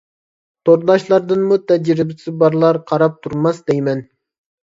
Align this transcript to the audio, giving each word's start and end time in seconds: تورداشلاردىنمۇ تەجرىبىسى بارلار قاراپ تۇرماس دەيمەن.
تورداشلاردىنمۇ 0.67 1.57
تەجرىبىسى 1.71 2.33
بارلار 2.43 2.79
قاراپ 2.93 3.19
تۇرماس 3.27 3.63
دەيمەن. 3.71 4.05